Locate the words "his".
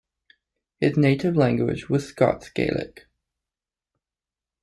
0.79-0.97